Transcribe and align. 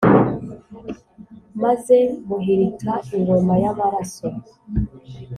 Maze 1.63 1.97
muhirika 2.27 2.93
ingoma 3.15 3.53
y`amaraso. 3.63 4.27